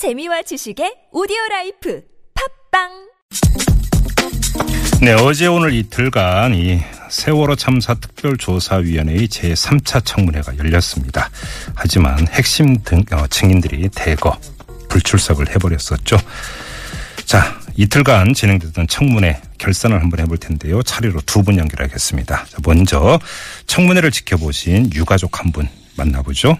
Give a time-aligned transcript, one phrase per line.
[0.00, 2.00] 재미와 지식의 오디오 라이프
[2.72, 2.88] 팟빵
[5.02, 6.80] 네, 어제 오늘 이틀간 이
[7.10, 11.28] 세월호 참사 특별조사위원회의 제3차 청문회가 열렸습니다.
[11.74, 14.38] 하지만 핵심 등 어, 증인들이 대거
[14.88, 16.16] 불출석을 해버렸었죠.
[17.26, 20.82] 자, 이틀간 진행됐던 청문회 결산을 한번 해볼 텐데요.
[20.82, 22.46] 차례로 두 분 연결하겠습니다.
[22.46, 23.18] 자, 먼저
[23.66, 26.56] 청문회를 지켜보신 유가족 한 분 만나보죠.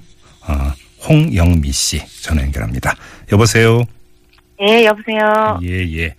[1.11, 2.95] 어, 홍영미 씨 전화 연결합니다.
[3.33, 3.83] 여보세요.
[4.61, 5.59] 예, 여보세요.
[5.63, 6.15] 예, 예.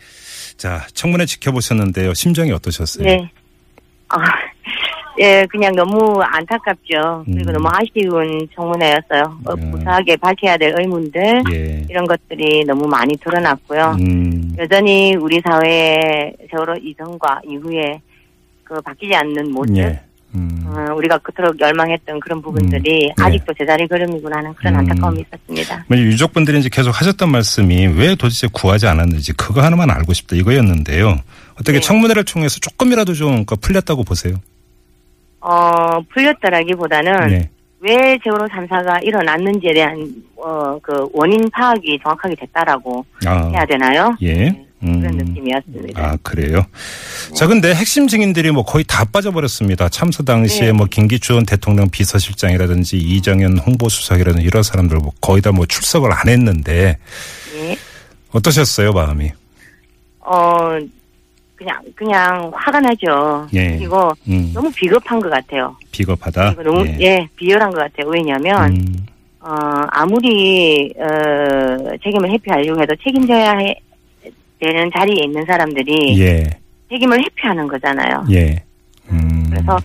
[0.58, 2.14] 자, 청문회 지켜보셨는데요.
[2.14, 3.06] 심정이 어떠셨어요?
[3.06, 3.32] 네.
[4.10, 4.18] 아,
[5.20, 7.24] 예, 그냥 너무 안타깝죠.
[7.26, 7.54] 그리고 음.
[7.54, 9.40] 너무 아쉬운 청문회였어요.
[9.46, 9.72] 어, 음.
[9.72, 11.86] 무사하게 밝혀야 될 의문들, 예.
[11.90, 13.98] 이런 것들이 너무 많이 드러났고요.
[14.00, 18.02] 음, 여전히 우리 사회의 세월호 이전과 이후에
[18.64, 20.02] 그 바뀌지 않는 모습, 예.
[20.34, 23.24] 음, 어, 우리가 그토록 열망했던 그런 부분들이 네.
[23.24, 24.80] 아직도 제자리 걸음이구나 하는 그런 음.
[24.80, 25.86] 안타까움이 있었습니다.
[25.88, 31.20] 뭐 유족분들이 이제 계속 하셨던 말씀이 왜 도대체 구하지 않았는지 그거 하나만 알고 싶다 이거였는데요.
[31.56, 31.80] 어떻게 네.
[31.80, 34.36] 청문회를 통해서 조금이라도 좀 그러니까 풀렸다고 보세요?
[35.42, 37.50] 어, 풀렸다라기보다는 네.
[37.82, 44.16] 왜 세월호 참사가 일어났는지에 대한 어, 그 원인 파악이 정확하게 됐다라고 아, 해야 되나요?
[44.22, 44.66] 예.
[44.84, 45.00] 네, 음.
[45.02, 46.02] 그런 느낌이었습니다.
[46.02, 46.66] 아, 그래요?
[47.36, 49.90] 자, 근데 핵심 증인들이 뭐 거의 다 빠져버렸습니다.
[49.90, 50.72] 참사 당시에 네.
[50.72, 56.98] 뭐 김기춘 대통령 비서실장이라든지 이정현 홍보수석이라든지 이런 사람들 뭐 거의 다 뭐 출석을 안 했는데
[57.58, 57.78] 예.
[58.32, 59.30] 어떠셨어요, 마음이?
[60.22, 60.78] 어,
[61.56, 63.48] 그냥, 그냥 화가 나죠.
[63.54, 63.78] 예.
[63.78, 65.76] 그리고 음, 너무 비겁한 것 같아요.
[65.92, 66.56] 비겁하다.
[66.64, 67.28] 너무, 예.
[67.36, 68.08] 비열한 것 같아요.
[68.10, 69.06] 왜냐면, 음,
[69.42, 69.54] 어,
[69.90, 73.76] 아무리, 어, 책임을 회피하려고 해도 책임져야 해,
[74.62, 76.48] 되는 자리에 있는 사람들이 예,
[76.90, 78.26] 책임을 회피하는 거잖아요.
[78.32, 78.64] 예.
[79.10, 79.78] 음, 그래서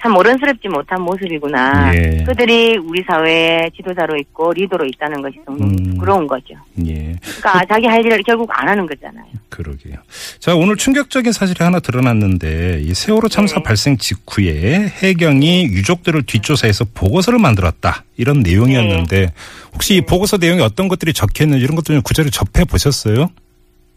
[0.00, 1.94] 참 어른스럽지 못한 모습이구나.
[1.94, 2.24] 예.
[2.26, 5.96] 그들이 우리 사회의 지도자로 있고 리더로 있다는 것이 너무 음.
[5.98, 6.54] 부러운 거죠.
[6.86, 9.26] 예, 그러니까 자기 할 일을 결국 안 하는 거잖아요.
[9.48, 9.94] 그러게요.
[10.40, 13.62] 자, 오늘 충격적인 사실이 하나 드러났는데 이 세월호 참사 네.
[13.62, 19.32] 발생 직후에 해경이 유족들을 뒷조사해서 보고서를 만들었다 이런 내용이었는데 네.
[19.74, 23.28] 혹시 이 보고서 내용에 어떤 것들이 적혀 있는지 이런 것들 좀 구체적으로 접해 보셨어요?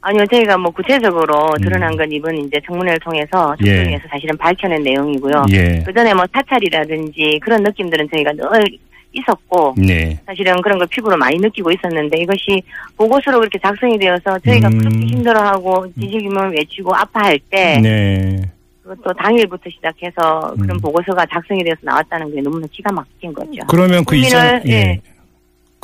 [0.08, 1.62] 아니요, 저희가 뭐 구체적으로 음.
[1.64, 3.78] 드러난 건 이번 이제 청문회를 통해서 예.
[3.78, 5.46] 청문회에서 사실은 밝혀낸 내용이고요.
[5.52, 8.78] 예, 그 전에 뭐 사찰이라든지 그런 느낌들은 저희가 늘
[9.14, 12.62] 있었고 네, 사실은 그런 걸 피부로 많이 느끼고 있었는데 이것이
[12.98, 14.78] 보고서로 그렇게 작성이 되어서 저희가 음.
[14.78, 18.42] 그렇게 힘들어하고 지식임을 외치고 아파할 때 네,
[18.84, 20.82] 그것도 당일부터 시작해서 그런 음.
[20.82, 23.62] 보고서가 작성이 되어서 나왔다는 게 너무나 기가 막힌 거죠.
[23.68, 24.72] 그러면 그 이전 예.
[24.72, 25.02] 예.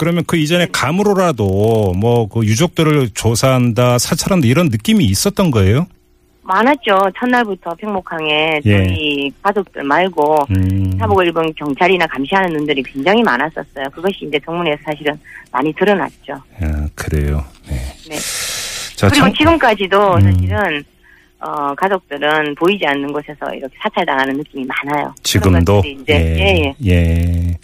[0.02, 5.86] 그러면 그 이전에 감으로라도 뭐 그 유족들을 조사한다, 사찰한다 이런 느낌이 있었던 거예요?
[6.44, 7.12] 많았죠.
[7.20, 8.72] 첫날부터 평목항에 예.
[8.88, 10.98] 저희 가족들 말고 음.
[10.98, 13.86] 사복을 입은 경찰이나 감시하는 눈들이 굉장히 많았었어요.
[13.94, 15.18] 그것이 이제 정문에서 사실은
[15.52, 16.34] 많이 드러났죠.
[16.62, 17.46] 아, 그래요.
[17.70, 17.76] 네.
[18.10, 18.16] 네.
[18.96, 20.22] 자, 그리고 청- 지금까지도 음.
[20.22, 20.84] 사실은
[21.40, 25.14] 어, 가족들은 보이지 않는 곳에서 이렇게 사찰당하는 느낌이 많아요.
[25.24, 26.92] 지금도 이제 예, 예.
[26.92, 27.58] 예.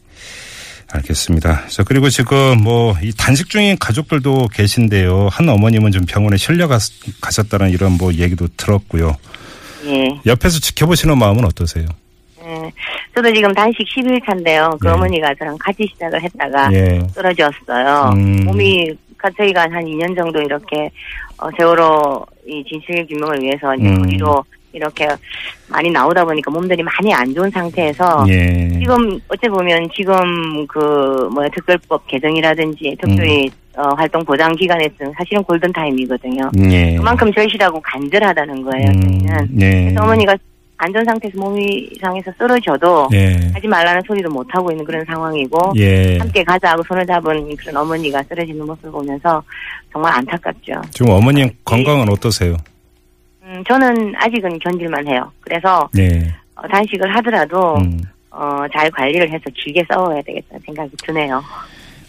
[0.97, 1.67] 알겠습니다.
[1.67, 5.29] 자 그리고 지금 뭐 이 단식 중인 가족들도 계신데요.
[5.31, 6.81] 한 어머님은 좀 병원에 실려 갔,
[7.21, 9.15] 가셨다는 이런 뭐 얘기도 들었고요.
[9.85, 10.07] 예.
[10.25, 11.85] 옆에서 지켜보시는 마음은 어떠세요?
[12.43, 12.71] 예.
[13.15, 14.77] 저도 지금 단식 11일차인데요.
[14.79, 14.91] 그 예.
[14.91, 17.01] 어머니가 저랑 같이 시작을 했다가 예.
[17.13, 18.11] 쓰러졌어요.
[18.15, 18.43] 음.
[18.45, 20.89] 몸이 가- 저희가 한 2년 정도 이렇게
[21.37, 24.01] 어, 세월호 이 진실 규명을 위해서 이제 음.
[24.01, 24.43] 거리로
[24.77, 25.07] 이렇게
[25.67, 28.69] 많이 나오다 보니까 몸들이 많이 안 좋은 상태에서 예.
[28.79, 33.67] 지금 어찌 보면 지금 그 뭐야 특별법 개정이라든지 특별히 음.
[33.79, 36.49] 어, 활동 보장 기간에서는 사실은 골든 타임이거든요.
[36.71, 36.95] 예.
[36.95, 38.85] 그만큼 절실하고 간절하다는 거예요.
[38.91, 39.61] 저희는.
[39.61, 39.83] 예.
[39.83, 40.35] 그래서 어머니가
[40.77, 43.33] 안전 상태에서 몸이 상해서 쓰러져도 예.
[43.53, 46.17] 하지 말라는 소리도 못 하고 있는 그런 상황이고 예.
[46.17, 49.41] 함께 가자 하고 손을 잡은 그런 어머니가 쓰러지는 모습을 보면서
[49.91, 50.73] 정말 안타깝죠.
[50.91, 52.57] 지금 어머님 건강은 어떠세요?
[53.57, 55.31] 음, 저는 아직은 견딜만 해요.
[55.41, 56.33] 그래서 네.
[56.55, 57.99] 어, 단식을 하더라도 음.
[58.29, 61.43] 어, 잘 관리를 해서 길게 싸워야 되겠다는 생각이 드네요.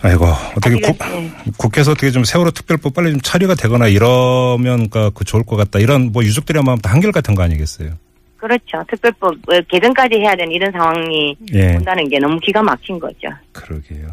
[0.01, 0.27] 아이고
[0.57, 1.31] 어떻게 아직은, 국, 예.
[1.57, 5.79] 국회에서 어떻게 좀 세월호 특별법 빨리 좀 처리가 되거나 이러면 그, 그 좋을 것 같다.
[5.81, 7.91] 이런 뭐 유족들의 마음 한결 같은 거 아니겠어요?
[8.37, 8.85] 그렇죠.
[8.89, 11.75] 특별법 어, 개정까지 해야 되는 이런 상황이 예.
[11.75, 13.29] 온다는 게 너무 기가 막힌 거죠.
[13.53, 14.07] 그러게요.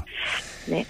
[0.68, 0.84] 네.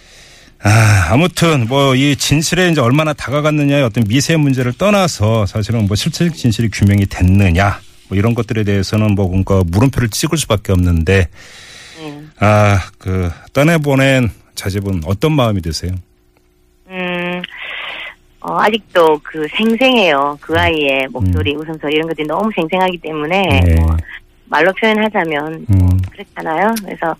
[0.63, 6.35] 아, 아무튼 뭐 이 진실에 이제 얼마나 다가갔느냐의 어떤 미세 문제를 떠나서 사실은 뭐 실체적
[6.35, 7.79] 진실이 규명이 됐느냐
[8.09, 11.27] 뭐 이런 것들에 대해서는 뭐 뭔가 물음표를 찍을 수밖에 없는데
[12.01, 12.21] 예.
[12.39, 15.91] 아, 그 떠내보낸 자제분 어떤 마음이 드세요?
[16.89, 17.41] 음,
[18.41, 20.37] 어, 아직도 그 생생해요.
[20.41, 23.65] 그 아이의 목소리, 웃음소리 이런 것들이 너무 생생하기 때문에 음.
[23.65, 23.75] 네.
[23.81, 23.97] 뭐
[24.45, 25.97] 말로 표현하자면 음.
[26.11, 26.73] 그렇잖아요.
[26.83, 27.15] 그래서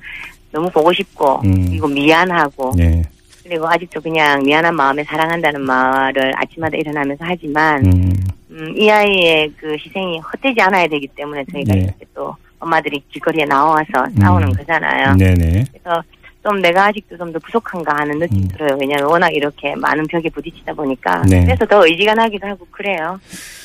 [0.51, 1.69] 너무 보고 싶고 음.
[1.69, 3.01] 그리고 미안하고 예.
[3.45, 8.13] 그리고 아직도 그냥 미안한 마음에 사랑한다는 말을 아침마다 일어나면서 하지만 음,
[8.50, 11.81] 음, 이 아이의 그 희생이 헛되지 않아야 되기 때문에 저희가 네.
[11.81, 14.19] 이렇게 또 엄마들이 길거리에 나와서 음.
[14.19, 15.15] 싸우는 거잖아요.
[15.18, 15.65] 네네.
[15.71, 16.01] 그래서
[16.44, 18.47] 좀 내가 아직도 좀 더 부족한가 하는 느낌 음.
[18.47, 18.77] 들어요.
[18.80, 21.44] 왜냐하면 워낙 이렇게 많은 벽에 부딪히다 보니까 네.
[21.45, 23.19] 그래서 더 의지가 나기도 하고 그래요.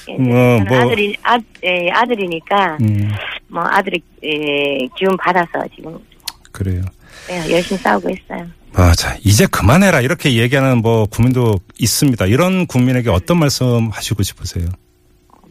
[0.09, 0.79] 예, 뭐, 저는 뭐.
[0.79, 3.11] 아들이 아, 예, 아들이니까 음,
[3.49, 5.99] 뭐 아들이 예, 기운 받아서 지금
[6.53, 6.83] 그래요.
[7.31, 8.47] 예, 열심히 싸우고 있어요.
[8.75, 10.01] 아, 자, 이제 그만해라.
[10.01, 12.27] 이렇게 얘기하는 뭐 국민도 있습니다.
[12.27, 14.67] 이런 국민에게 어떤 말씀 하시고 싶으세요?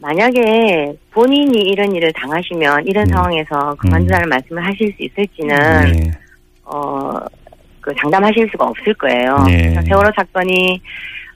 [0.00, 3.12] 만약에 본인이 이런 일을 당하시면 이런 음.
[3.12, 6.10] 상황에서 그만두라는 말씀을 하실 수 있을지는 네.
[6.64, 7.12] 어,
[7.80, 9.44] 그 장담하실 수가 없을 거예요.
[9.46, 9.78] 네.
[9.82, 10.80] 세월호 사건이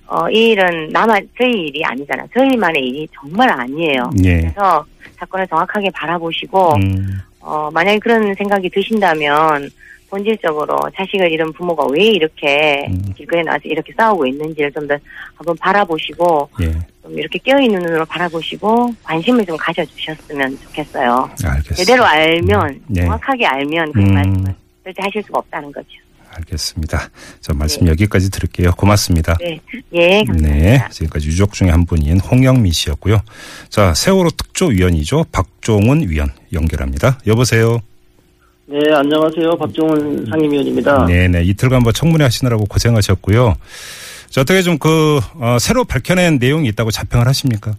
[0.06, 2.24] 어, 이 일은 나만 저희 일이 아니잖아.
[2.34, 4.10] 저희만의 일이 정말 아니에요.
[4.24, 4.40] 예.
[4.40, 4.84] 그래서
[5.16, 9.70] 사건을 정확하게 바라보시고 음, 어, 만약에 그런 생각이 드신다면
[10.10, 13.12] 본질적으로 자식을 잃은 부모가 왜 이렇게 음.
[13.16, 14.96] 길거리에 나와서 이렇게 싸우고 있는지를 좀 더
[15.34, 16.72] 한번 바라보시고 예.
[17.02, 21.30] 좀 이렇게 깨어있는 눈으로 바라보시고 관심을 좀 가져주셨으면 좋겠어요.
[21.44, 21.74] 알겠습니다.
[21.74, 23.02] 제대로 알면 네.
[23.02, 24.14] 정확하게 알면 그 음.
[24.14, 24.54] 말씀을
[24.84, 25.88] 절대 하실 수가 없다는 거죠.
[26.36, 27.10] 알겠습니다.
[27.40, 28.72] 자, 말씀 여기까지 드릴게요.
[28.76, 29.36] 고맙습니다.
[29.40, 29.60] 네,
[29.92, 30.48] 예, 감사합니다.
[30.52, 30.84] 네.
[30.90, 33.20] 지금까지 유족 중에 한 분인 홍영미 씨였고요.
[33.68, 35.26] 자, 세월호 특조위원이죠.
[35.30, 37.20] 박종훈 위원 연결합니다.
[37.26, 37.80] 여보세요.
[38.66, 39.56] 네, 안녕하세요.
[39.58, 41.04] 박종훈 상임위원입니다.
[41.06, 41.42] 네 네.
[41.42, 43.56] 이틀간 뭐 청문회 하시느라고 고생하셨고요.
[44.30, 47.72] 자, 어떻게 좀 그, 어, 새로 밝혀낸 내용이 있다고 자평을 하십니까?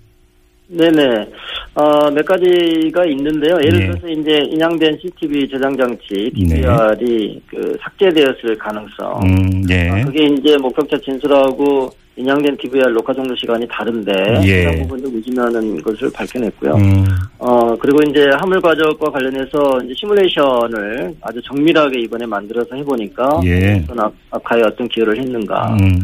[0.68, 1.02] 네네.
[1.74, 3.58] 어, 몇 가지가 있는데요.
[3.66, 3.86] 예를 네.
[3.88, 6.62] 들어서 이제 인양된 CCTV 저장 장치, 네.
[6.62, 9.20] DVR이 그 삭제되었을 가능성.
[9.24, 9.90] 음, 예.
[9.90, 14.12] 아, 그게 이제 목격자 진술하고 인양된 DVR 녹화 종료 시간이 다른데
[14.44, 14.64] 예.
[14.64, 16.74] 그런 부분도 무지하는 것을 밝혀냈고요.
[16.76, 17.06] 음,
[17.40, 23.82] 어 그리고 이제 화물 과적과 관련해서 이제 시뮬레이션을 아주 정밀하게 이번에 만들어서 해보니까 예.
[23.84, 25.74] 어떤 악- 악화에 어떤 기여를 했는가.
[25.82, 26.00] 음,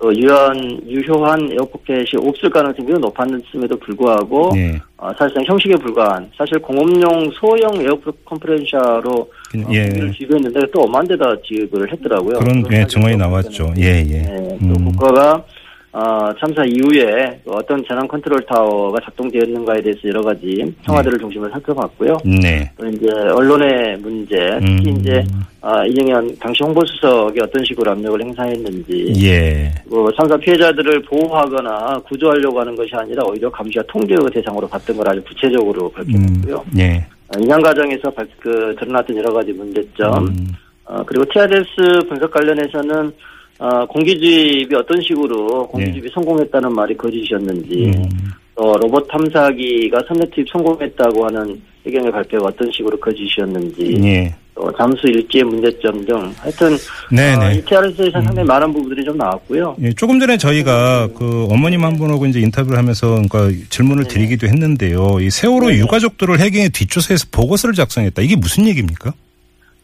[0.00, 0.56] 또 유한
[0.88, 4.80] 유효한 에어포켓이 없을 가능성이 높았음에도 불구하고 예.
[5.02, 9.28] 어, 사실상 형식에 불과한 사실 공업용 소형 에어포 컴프레셔로
[9.72, 9.88] 예.
[9.88, 12.38] 를 지급했는데 또 엄한 데다 지급을 했더라고요.
[12.38, 13.74] 그런 예, 증언이 또 나왔죠.
[13.78, 14.22] 예, 예.
[14.22, 15.44] 네, 또 음, 국가가
[15.94, 22.16] 어, 참사 이후에 또 어떤 재난 컨트롤 타워가 작동되었는가에 대해서 여러 가지 청와대를 중심으로 살펴봤고요.
[22.24, 22.70] 네.
[22.78, 25.22] 또 이제 언론의 문제, 특히 음, 이제
[25.60, 29.70] 아, 이정현 당시 홍보수석이 어떤 식으로 압력을 행사했는지, 예.
[29.86, 35.22] 뭐 참사 피해자들을 보호하거나 구조하려고 하는 것이 아니라 오히려 감시와 통제의 대상으로 봤던 걸 아주
[35.24, 36.64] 구체적으로 음, 밝혔고요.
[36.78, 37.06] 예.
[37.28, 40.48] 아, 인양 과정에서 발- 그 드러났던 여러 가지 문제점, 음,
[40.86, 41.66] 어, 그리고 TRS
[42.08, 43.12] 분석 관련해서는
[43.62, 48.08] 어, 공기주입이 어떤 식으로 공기주입이 성공했다는 말이 거짓이었는지, 음,
[48.56, 54.34] 또 로봇 탐사기가 선내 투입 성공했다고 하는 해경의 발표가 어떤 식으로 거짓이었는지, 예.
[54.56, 56.76] 또 잠수 일지의 문제점 등 하여튼
[57.10, 57.46] 네네.
[57.46, 59.76] 어, 이 TRS에서 상당히 많은 부분들이 좀 나왔고요.
[59.80, 65.18] 예, 조금 전에 저희가 그 어머님 한 분하고 이제 인터뷰를 하면서 그러니까 질문을 드리기도 했는데요.
[65.20, 65.78] 이 세월호 네네.
[65.78, 68.22] 유가족들을 해경에 뒷조사해서 보고서를 작성했다.
[68.22, 69.14] 이게 무슨 얘기입니까?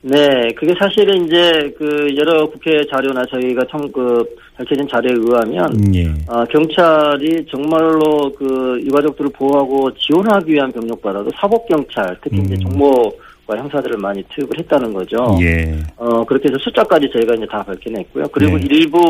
[0.01, 4.25] 네, 그게 사실은 이제 그 여러 국회 자료나 저희가 참그
[4.57, 6.07] 밝혀진 자료에 의하면 예.
[6.29, 12.71] 어, 경찰이 정말로 그 유가족들을 보호하고 지원하기 위한 병력보다도 사법 경찰, 특히 이제 음.
[12.71, 15.37] 정보과 형사들을 많이 투입을 했다는 거죠.
[15.41, 15.77] 예.
[15.97, 18.25] 어 그렇게 해서 숫자까지 저희가 이제 다 밝혀냈고요.
[18.31, 18.67] 그리고 네.
[18.71, 19.01] 일부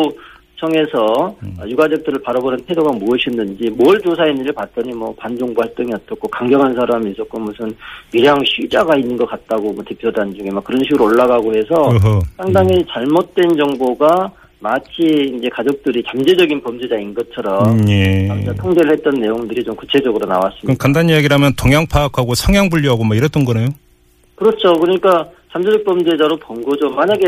[0.61, 1.57] 청에서 음.
[1.61, 7.39] 어, 유가족들을 바라보는 태도가 무엇이었는지 뭘 조사했는지 봤더니 뭐 반정부 활동이 어떻고 강경한 사람이 있었고
[7.39, 7.75] 무슨
[8.13, 11.91] 밀양 시위자가 있는 것 같다고 뭐 대표단 중에 막 그런 식으로 올라가고 해서.
[12.37, 18.29] 상당히 잘못된 정보가 마치 이제 가족들이 잠재적인 범죄자인 것처럼 음, 예.
[18.59, 20.75] 통제를 했던 내용들이 좀 구체적으로 그럼 나왔습니다.
[20.83, 23.69] 간단히 얘기를 하면 동양 파악하고 성향 분류하고 뭐 이랬던 거네요.
[24.35, 24.73] 그렇죠.
[24.75, 26.89] 그러니까 잠재적 범죄자로 본 거죠.
[26.91, 27.25] 만약에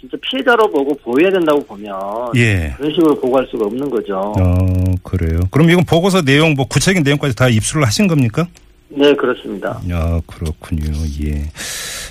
[0.00, 1.92] 진짜 피해자로 보고 보호해야 된다고 보면
[2.36, 2.72] 예.
[2.76, 4.16] 그런 식으로 보고할 수가 없는 거죠.
[4.38, 5.40] 어, 그래요.
[5.50, 8.46] 그럼 이건 보고서 내용, 뭐 구체적인 내용까지 다 입수를 하신 겁니까?
[8.90, 9.80] 네, 그렇습니다.
[9.90, 10.90] 야, 그렇군요.
[11.22, 11.44] 예.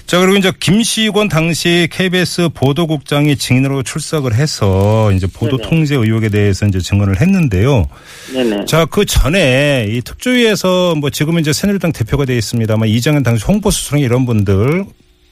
[0.06, 5.70] 자, 그리고 이제 김시권 당시 KBS 보도국장이 증인으로 출석을 해서 이제 보도 네네.
[5.70, 7.88] 통제 의혹에 대해서 이제 증언을 했는데요.
[8.32, 8.66] 네네.
[8.66, 14.04] 자, 그 전에 이 특조위에서 뭐 지금은 이제 새누리당 대표가 되어 있습니다만 이정현 당시 홍보수석이
[14.04, 14.86] 이런 분들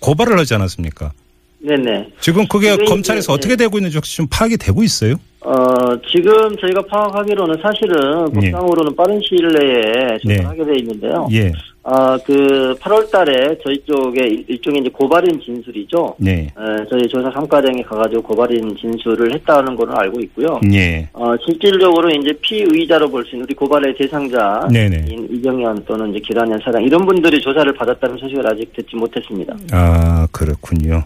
[0.06, 1.12] 고발을 하지 않았습니까?
[1.60, 2.10] 네네.
[2.20, 5.16] 지금 그게 검찰에서 이제, 어떻게 되고 있는지 혹시 좀 파악이 되고 있어요?
[5.42, 5.52] 어,
[6.12, 8.52] 지금 저희가 파악하기로는 사실은 예.
[8.52, 10.38] 법상으로는 빠른 시일 내에 네.
[10.38, 11.28] 조사하게 돼 있는데요.
[11.32, 11.52] 예.
[11.88, 16.16] 아, 그 8월 달에 저희 쪽에 일- 일종의 이제 고발인 진술이죠.
[16.18, 16.48] 네.
[16.58, 20.60] 에, 저희 조사 3과장에 가가지고 고발인 진술을 했다는 거는 알고 있고요.
[20.74, 21.08] 예.
[21.14, 25.06] 어, 실질적으로 이제 피의자로 볼 수 있는 우리 고발의 대상자 네네.
[25.10, 29.56] 인 이경현 또는 이제 기란현 사장 이런 분들이 조사를 받았다는 소식을 아직 듣지 못했습니다.
[29.72, 31.04] 아, 그렇군요.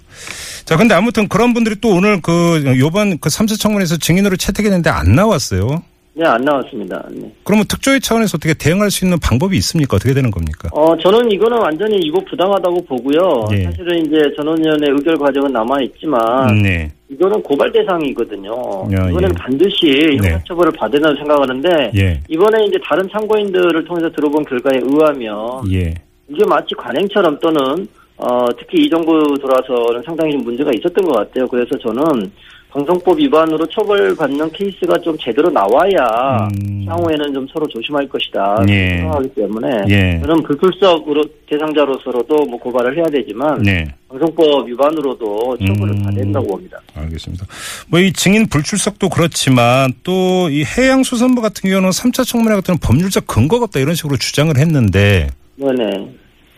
[0.63, 5.83] 자, 근데 아무튼 그런 분들이 또 오늘 그 요번 그 삼수청문회에서 증인으로 채택했는데 안 나왔어요.
[6.13, 7.07] 네, 안 나왔습니다.
[7.11, 7.31] 네.
[7.43, 9.95] 그러면 특조위 차원에서 어떻게 대응할 수 있는 방법이 있습니까?
[9.95, 10.69] 어떻게 되는 겁니까?
[10.71, 13.47] 어, 저는 이거는 완전히 이거 부당하다고 보고요.
[13.53, 13.63] 예.
[13.63, 16.91] 사실은 이제 전원위원회 의결 과정은 남아있지만, 네.
[17.09, 18.51] 이거는 고발 대상이거든요.
[18.91, 19.33] 야, 이거는 예.
[19.37, 20.31] 반드시 네.
[20.31, 22.19] 형사처벌을 받으라고 생각하는데, 예.
[22.27, 25.93] 이번에 이제 다른 참고인들을 통해서 들어본 결과에 의하면, 예.
[26.27, 27.87] 이게 마치 관행처럼 또는,
[28.17, 31.47] 어, 특히 이 정부 들어와서는 상당히 좀 문제가 있었던 것 같아요.
[31.47, 32.29] 그래서 저는
[32.71, 36.85] 방송법 위반으로 처벌받는 케이스가 좀 제대로 나와야 음.
[36.87, 38.97] 향후에는 좀 서로 조심할 것이다 예.
[38.97, 40.19] 생각하기 때문에 예.
[40.21, 43.87] 저는 불출석으로 대상자로서로도 뭐 고발을 해야 되지만 네.
[44.07, 46.03] 방송법 위반으로도 처벌을 음.
[46.03, 46.79] 받아야 된다고 봅니다.
[46.95, 47.45] 알겠습니다.
[47.87, 53.65] 뭐 이 증인 불출석도 그렇지만 또 이 해양수산부 같은 경우는 3차 청문회 같은 법률적 근거가
[53.65, 56.07] 없다 이런 식으로 주장을 했는데 네네.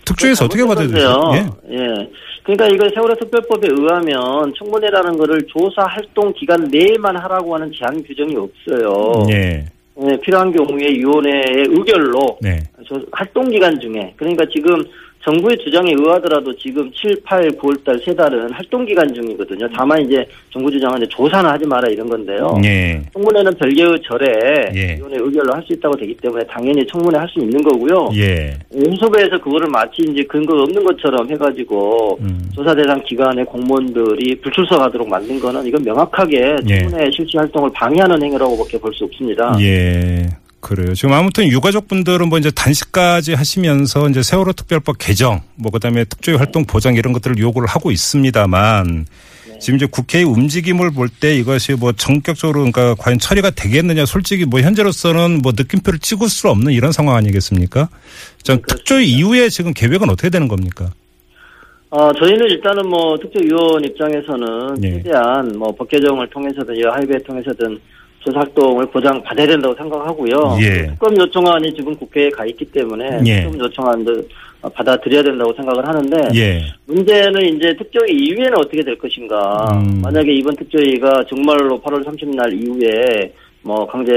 [0.06, 1.14] 특조위에서 어떻게 받아들여요?
[1.20, 1.58] 건데요.
[1.72, 2.10] 예.
[2.44, 8.36] 그러니까 이거 세월호 특별법에 의하면 청문회라는 거를 조사 활동 기간 내에만 하라고 하는 제한 규정이
[8.36, 9.28] 없어요.
[9.32, 9.66] 예.
[10.10, 12.60] 예, 필요한 경우에 위원회의 의결로 네.
[12.88, 14.84] 저 활동 기간 중에 그러니까 지금
[15.24, 19.68] 정부의 주장에 의하더라도 지금 7, 8, 9월 달 세 달은 활동 기간 중이거든요.
[19.76, 22.58] 다만 이제 정부 주장은 조사는 하지 마라 이런 건데요.
[22.64, 23.00] 예.
[23.14, 24.96] 청문회는 별개의 절에 예.
[24.98, 28.10] 위원회 의결로 할 수 있다고 되기 때문에 당연히 청문회 할 수 있는 거고요.
[28.16, 28.58] 예.
[28.76, 32.50] 해소부에서 그거를 마치 이제 근거가 없는 것처럼 해가지고 음.
[32.56, 36.80] 조사 대상 기관의 공무원들이 불출석하도록 만든 거는 이건 명확하게 예.
[36.80, 39.56] 청문회 실시 활동을 방해하는 행위라고밖에 볼 수 없습니다.
[39.62, 40.26] 예.
[40.62, 40.94] 그래요.
[40.94, 46.66] 지금 아무튼 유가족분들은 뭐 이제 단식까지 하시면서 이제 세월호 특별법 개정, 뭐 그다음에 특조위 활동
[46.66, 49.06] 보장 이런 것들을 요구를 하고 있습니다만
[49.60, 54.60] 지금 이제 국회의 움직임을 볼 때 이것이 뭐 전격적으로 그러니까 과연 처리가 되겠느냐 솔직히 뭐
[54.62, 57.90] 현재로서는 뭐 느낌표를 찍을 수 없는 이런 상황 아니겠습니까?
[58.44, 60.90] 전 특조위 이후에 지금 계획은 어떻게 되는 겁니까?
[61.90, 64.92] 어, 저희는 일단은 뭐 특조위원 입장에서는 예.
[65.04, 67.80] 최대한 뭐 법 개정을 통해서든 이 하이브에 통해서든
[68.24, 70.58] 조사 활동을 보장 받아야 된다고 생각하고요.
[70.62, 70.88] 예.
[70.88, 73.42] 특검 요청안이 지금 국회에 가 있기 때문에 예.
[73.42, 74.24] 특검 요청안도
[74.62, 76.62] 어, 받아들여야 된다고 생각을 하는데 예.
[76.86, 79.66] 문제는 이제 특조위 이후에는 어떻게 될 것인가.
[79.74, 80.02] 음.
[80.04, 84.14] 만약에 이번 특조위가 정말로 8월 30날 이후에 뭐 강제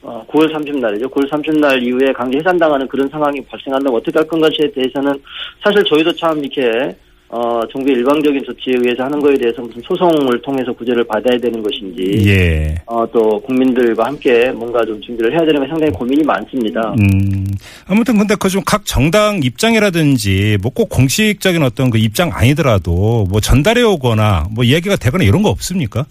[0.00, 1.10] 어, 9월 30날이죠.
[1.10, 5.14] 9월 30날 이후에 강제 해산당하는 그런 상황이 발생한다면 어떻게 할 건가에 대해서는
[5.62, 6.94] 사실 저희도 참 이렇게
[7.28, 12.28] 어, 정부의 일방적인 조치에 의해서 하는 거에 대해서 무슨 소송을 통해서 구제를 받아야 되는 것인지
[12.28, 12.74] 예.
[12.86, 16.94] 어, 또 국민들과 함께 뭔가 좀 준비를 해야 되는 게 상당히 고민이 많습니다.
[17.00, 17.44] 음.
[17.88, 23.40] 아무튼 근데 그 좀 각 정당 입장이라든지 뭐 꼭 공식적인 어떤 그 입장 아니더라도 뭐
[23.40, 26.04] 전달해 오거나 뭐 이야기가 되거나 이런 거 없습니까?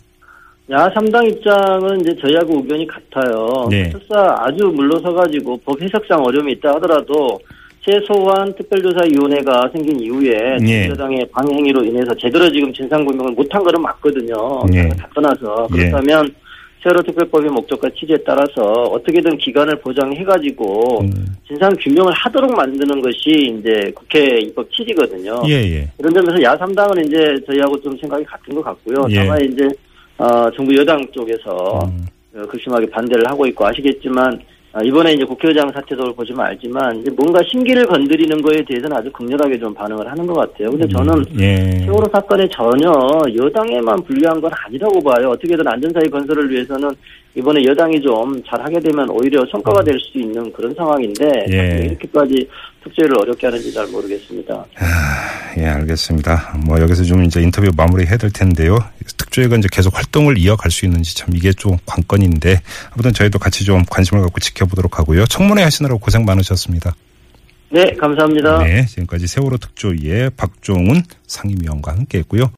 [0.71, 3.67] 야, 3당 입장은 이제 저희하고 의견이 같아요.
[3.69, 3.91] 네.
[3.91, 7.39] 설사 아주 물러서 가지고 법 해석상 어려움이 있다 하더라도
[7.85, 10.87] 최소한 특별조사위원회가 생긴 이후에 예.
[10.87, 14.63] 여당의 방행위로 인해서 제대로 지금 진상규명을 못한 거는 맞거든요.
[14.73, 14.87] 예.
[14.89, 15.67] 다 떠나서.
[15.75, 15.89] 예.
[15.89, 16.33] 그렇다면
[16.81, 21.25] 세월호 특별법의 목적과 취지에 따라서 어떻게든 기간을 보장해가지고 음.
[21.47, 25.41] 진상 규명을 하도록 만드는 것이 이제 국회 입법 취지거든요.
[25.47, 25.87] 예, 예.
[25.97, 29.05] 그런 점에서 야3당은 이제 저희하고 좀 생각이 같은 것 같고요.
[29.09, 29.15] 예.
[29.15, 29.67] 다만 이제
[30.17, 32.05] 어, 정부 여당 쪽에서 음.
[32.35, 37.39] 어, 극심하게 반대를 하고 있고 아시겠지만 아, 이번에 이제 국회의장 사태도 보시면 알지만 이제 뭔가
[37.43, 40.71] 심기를 건드리는 거에 대해서는 아주 극렬하게 좀 반응을 하는 것 같아요.
[40.71, 41.85] 근데 저는 예.
[41.85, 42.91] 세월호 사건에 전혀
[43.37, 45.29] 여당에만 불리한 건 아니라고 봐요.
[45.29, 46.89] 어떻게든 안전사회 건설을 위해서는
[47.35, 51.57] 이번에 여당이 좀 잘하게 되면 오히려 성과가 될수 있는 그런 상황인데 예.
[51.57, 52.47] 왜 이렇게까지
[52.83, 54.65] 특조위를 어렵게 하는지 잘 모르겠습니다.
[55.57, 56.57] 예, 알겠습니다.
[56.65, 58.77] 뭐 여기서 좀 이제 인터뷰 마무리 해야 될 텐데요.
[59.17, 63.83] 특조위가 이제 계속 활동을 이어갈 수 있는지 참 이게 좀 관건인데 아무튼 저희도 같이 좀
[63.89, 65.25] 관심을 갖고 지켜보도록 하고요.
[65.25, 66.95] 청문회 하시느라고 고생 많으셨습니다.
[67.69, 68.59] 네, 감사합니다.
[68.59, 72.51] 네, 지금까지 세월호 특조위의 박종훈 상임위원과 함께했고요.